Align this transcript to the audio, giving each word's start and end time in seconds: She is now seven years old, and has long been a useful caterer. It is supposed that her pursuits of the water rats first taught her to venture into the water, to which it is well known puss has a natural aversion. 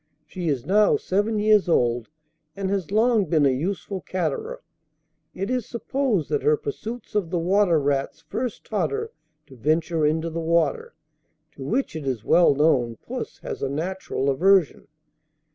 She 0.25 0.49
is 0.49 0.65
now 0.65 0.97
seven 0.97 1.37
years 1.37 1.69
old, 1.69 2.09
and 2.55 2.71
has 2.71 2.89
long 2.89 3.25
been 3.25 3.45
a 3.45 3.51
useful 3.53 4.01
caterer. 4.01 4.63
It 5.35 5.51
is 5.51 5.67
supposed 5.67 6.27
that 6.31 6.41
her 6.41 6.57
pursuits 6.57 7.13
of 7.13 7.29
the 7.29 7.37
water 7.37 7.79
rats 7.79 8.19
first 8.19 8.65
taught 8.65 8.89
her 8.89 9.11
to 9.45 9.55
venture 9.55 10.03
into 10.03 10.31
the 10.31 10.39
water, 10.41 10.95
to 11.51 11.61
which 11.63 11.95
it 11.95 12.07
is 12.07 12.25
well 12.25 12.55
known 12.55 12.95
puss 12.95 13.37
has 13.43 13.61
a 13.61 13.69
natural 13.69 14.31
aversion. 14.31 14.87